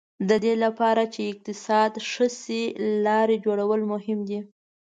د 0.29 0.31
دې 0.43 0.53
لپاره 0.63 1.03
چې 1.13 1.21
اقتصاد 1.31 1.91
ښه 2.09 2.27
شي 2.41 2.63
لارې 3.05 3.37
جوړول 3.45 3.81
مهم 3.93 4.19
دي. 4.29 4.39